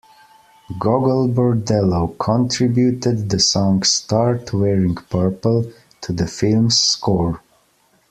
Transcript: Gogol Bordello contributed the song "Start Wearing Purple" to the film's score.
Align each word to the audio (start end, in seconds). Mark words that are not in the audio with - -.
Gogol 0.79 1.27
Bordello 1.27 2.17
contributed 2.17 3.29
the 3.29 3.37
song 3.37 3.83
"Start 3.83 4.51
Wearing 4.51 4.95
Purple" 4.95 5.71
to 6.01 6.11
the 6.11 6.25
film's 6.25 6.79
score. 6.81 7.39